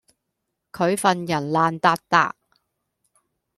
[0.71, 2.33] 佢份人爛笪笪